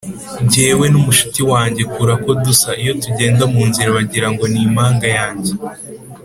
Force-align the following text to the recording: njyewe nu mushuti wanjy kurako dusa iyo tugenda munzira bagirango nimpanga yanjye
njyewe 0.45 0.85
nu 0.89 0.99
mushuti 1.05 1.41
wanjy 1.51 1.83
kurako 1.93 2.29
dusa 2.43 2.69
iyo 2.81 2.93
tugenda 3.03 3.43
munzira 3.53 3.89
bagirango 3.97 4.45
nimpanga 4.53 5.07
yanjye 5.17 5.51